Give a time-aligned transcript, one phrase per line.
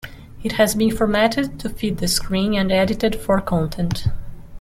[0.41, 4.07] It has been formatted to fit this screen and edited for content.